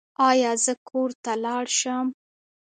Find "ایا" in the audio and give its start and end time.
0.29-0.51